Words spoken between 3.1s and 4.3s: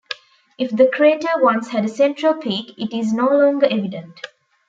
no longer evident.